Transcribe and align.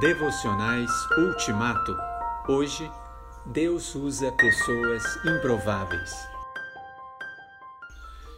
Devocionais 0.00 0.90
Ultimato. 1.16 1.96
Hoje, 2.48 2.90
Deus 3.46 3.94
usa 3.94 4.32
pessoas 4.32 5.04
improváveis. 5.24 6.10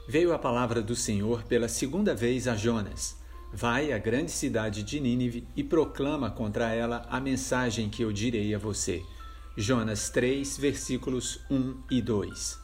Veio 0.06 0.34
a 0.34 0.38
palavra 0.38 0.82
do 0.82 0.94
Senhor 0.94 1.44
pela 1.44 1.66
segunda 1.66 2.14
vez 2.14 2.46
a 2.46 2.54
Jonas. 2.54 3.16
Vai 3.50 3.90
à 3.90 3.96
grande 3.96 4.32
cidade 4.32 4.82
de 4.82 5.00
Nínive 5.00 5.48
e 5.56 5.64
proclama 5.64 6.30
contra 6.30 6.74
ela 6.74 7.06
a 7.08 7.18
mensagem 7.18 7.88
que 7.88 8.02
eu 8.02 8.12
direi 8.12 8.54
a 8.54 8.58
você. 8.58 9.02
Jonas 9.56 10.10
3, 10.10 10.58
versículos 10.58 11.40
1 11.50 11.84
e 11.90 12.02
2. 12.02 12.58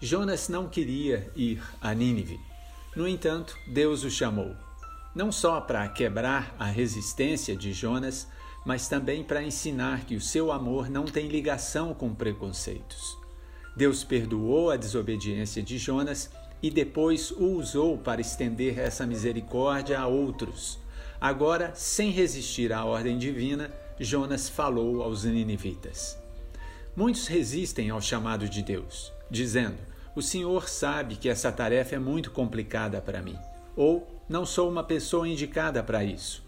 Jonas 0.00 0.48
não 0.48 0.68
queria 0.68 1.28
ir 1.34 1.60
a 1.80 1.92
Nínive. 1.92 2.38
No 2.94 3.08
entanto, 3.08 3.56
Deus 3.66 4.04
o 4.04 4.10
chamou 4.10 4.67
não 5.18 5.32
só 5.32 5.60
para 5.60 5.88
quebrar 5.88 6.54
a 6.60 6.66
resistência 6.66 7.56
de 7.56 7.72
Jonas, 7.72 8.28
mas 8.64 8.86
também 8.86 9.24
para 9.24 9.42
ensinar 9.42 10.04
que 10.04 10.14
o 10.14 10.20
seu 10.20 10.52
amor 10.52 10.88
não 10.88 11.06
tem 11.06 11.26
ligação 11.26 11.92
com 11.92 12.14
preconceitos. 12.14 13.18
Deus 13.76 14.04
perdoou 14.04 14.70
a 14.70 14.76
desobediência 14.76 15.60
de 15.60 15.76
Jonas 15.76 16.30
e 16.62 16.70
depois 16.70 17.32
o 17.32 17.46
usou 17.56 17.98
para 17.98 18.20
estender 18.20 18.78
essa 18.78 19.04
misericórdia 19.04 19.98
a 19.98 20.06
outros. 20.06 20.78
Agora, 21.20 21.72
sem 21.74 22.12
resistir 22.12 22.72
à 22.72 22.84
ordem 22.84 23.18
divina, 23.18 23.72
Jonas 23.98 24.48
falou 24.48 25.02
aos 25.02 25.24
ninivitas. 25.24 26.16
Muitos 26.94 27.26
resistem 27.26 27.90
ao 27.90 28.00
chamado 28.00 28.48
de 28.48 28.62
Deus, 28.62 29.12
dizendo: 29.28 29.78
O 30.14 30.22
Senhor 30.22 30.68
sabe 30.68 31.16
que 31.16 31.28
essa 31.28 31.50
tarefa 31.50 31.96
é 31.96 31.98
muito 31.98 32.30
complicada 32.30 33.00
para 33.00 33.20
mim. 33.20 33.36
Ou 33.78 34.24
não 34.28 34.44
sou 34.44 34.68
uma 34.68 34.82
pessoa 34.82 35.28
indicada 35.28 35.84
para 35.84 36.02
isso. 36.02 36.44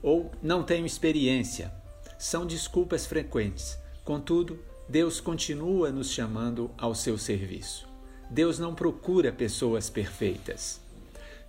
Ou 0.00 0.30
não 0.40 0.62
tenho 0.62 0.86
experiência. 0.86 1.72
São 2.16 2.46
desculpas 2.46 3.04
frequentes. 3.04 3.76
Contudo, 4.04 4.56
Deus 4.88 5.20
continua 5.20 5.90
nos 5.90 6.12
chamando 6.12 6.70
ao 6.78 6.94
seu 6.94 7.18
serviço. 7.18 7.88
Deus 8.30 8.60
não 8.60 8.72
procura 8.72 9.32
pessoas 9.32 9.90
perfeitas. 9.90 10.80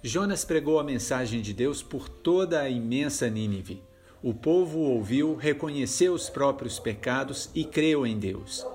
Jonas 0.01 0.43
pregou 0.43 0.79
a 0.79 0.83
mensagem 0.83 1.39
de 1.39 1.53
Deus 1.53 1.83
por 1.83 2.09
toda 2.09 2.59
a 2.59 2.67
imensa 2.67 3.29
Nínive. 3.29 3.79
O 4.23 4.33
povo 4.33 4.79
ouviu, 4.79 5.35
reconheceu 5.35 6.15
os 6.15 6.31
próprios 6.31 6.79
pecados 6.79 7.47
e 7.53 7.63
creu 7.63 8.07
em 8.07 8.17
Deus. 8.17 8.65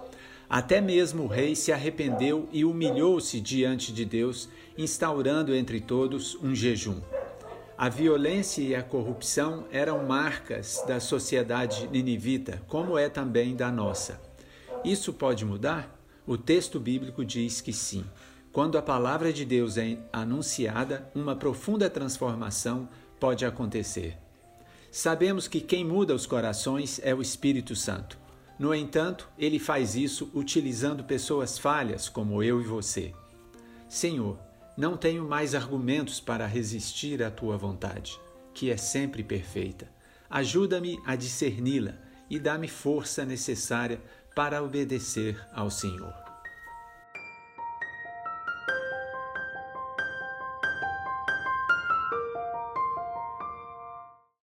Até 0.48 0.80
mesmo 0.80 1.24
o 1.24 1.26
rei 1.26 1.56
se 1.56 1.72
arrependeu 1.72 2.48
e 2.52 2.64
humilhou-se 2.64 3.40
diante 3.40 3.92
de 3.92 4.04
Deus, 4.04 4.48
instaurando 4.78 5.54
entre 5.54 5.80
todos 5.80 6.36
um 6.36 6.54
jejum. 6.54 7.00
A 7.76 7.88
violência 7.88 8.62
e 8.62 8.74
a 8.74 8.82
corrupção 8.82 9.66
eram 9.70 10.06
marcas 10.06 10.82
da 10.86 10.98
sociedade 10.98 11.88
ninivita, 11.88 12.62
como 12.68 12.96
é 12.96 13.08
também 13.08 13.54
da 13.54 13.70
nossa. 13.70 14.20
Isso 14.84 15.12
pode 15.12 15.44
mudar? 15.44 15.94
O 16.26 16.38
texto 16.38 16.80
bíblico 16.80 17.24
diz 17.24 17.60
que 17.60 17.72
sim. 17.72 18.04
Quando 18.52 18.78
a 18.78 18.82
palavra 18.82 19.32
de 19.32 19.44
Deus 19.44 19.76
é 19.76 19.98
anunciada, 20.12 21.10
uma 21.14 21.36
profunda 21.36 21.90
transformação 21.90 22.88
pode 23.20 23.44
acontecer. 23.44 24.16
Sabemos 24.90 25.46
que 25.46 25.60
quem 25.60 25.84
muda 25.84 26.14
os 26.14 26.24
corações 26.24 26.98
é 27.02 27.14
o 27.14 27.20
Espírito 27.20 27.76
Santo. 27.76 28.16
No 28.58 28.74
entanto, 28.74 29.28
ele 29.38 29.58
faz 29.58 29.94
isso 29.94 30.30
utilizando 30.34 31.04
pessoas 31.04 31.58
falhas 31.58 32.08
como 32.08 32.42
eu 32.42 32.60
e 32.60 32.64
você. 32.64 33.12
Senhor, 33.88 34.38
não 34.76 34.96
tenho 34.96 35.24
mais 35.24 35.54
argumentos 35.54 36.20
para 36.20 36.46
resistir 36.46 37.22
à 37.22 37.30
tua 37.30 37.56
vontade, 37.56 38.18
que 38.54 38.70
é 38.70 38.76
sempre 38.76 39.22
perfeita. 39.22 39.88
Ajuda-me 40.28 40.98
a 41.06 41.14
discerni-la 41.16 41.94
e 42.28 42.38
dá-me 42.38 42.68
força 42.68 43.24
necessária 43.24 44.00
para 44.34 44.62
obedecer 44.62 45.40
ao 45.52 45.70
Senhor. 45.70 46.25